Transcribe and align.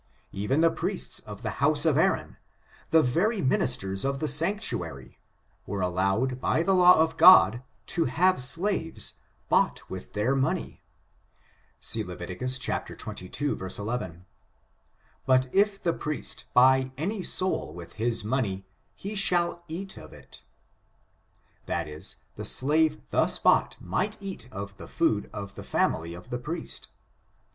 Even 0.31 0.61
the 0.61 0.71
priests 0.71 1.19
of 1.19 1.43
the 1.43 1.51
house 1.61 1.85
of 1.85 1.95
Aaron— 1.95 2.37
the 2.89 3.03
very 3.03 3.39
ministers 3.39 4.03
of 4.03 4.19
the 4.19 4.25
sanctua 4.25 4.95
ry— 4.95 5.17
^were 5.67 5.83
allowed, 5.85 6.41
by 6.41 6.63
the 6.63 6.73
law 6.73 6.95
of 6.95 7.17
God, 7.17 7.61
to 7.85 8.05
have 8.05 8.41
slaves, 8.41 9.17
bought 9.47 9.87
with 9.91 10.13
their 10.13 10.35
money. 10.35 10.81
See 11.79 12.01
Levit. 12.03 12.29
xxii, 12.41 12.71
1 12.73 12.79
1: 12.79 12.87
"Bm/ 13.15 14.25
if 15.53 15.83
the 15.83 15.93
priest 15.93 16.45
buy 16.55 16.91
any 16.97 17.21
soul 17.21 17.71
wUh 17.75 17.93
his 17.93 18.25
money 18.25 18.57
j 18.57 18.63
he 19.09 19.13
shall 19.13 19.63
eat 19.67 19.97
of 19.99 20.13
it:" 20.13 20.41
that 21.67 21.87
is, 21.87 22.15
the 22.37 22.43
slave 22.45 22.99
thus 23.11 23.37
bought 23.37 23.77
might 23.79 24.17
eat 24.19 24.49
of 24.51 24.77
the 24.77 24.87
food 24.87 25.29
of 25.31 25.53
the 25.53 25.61
family 25.63 26.15
of 26.15 26.31
the 26.31 26.39
priest. 26.39 26.89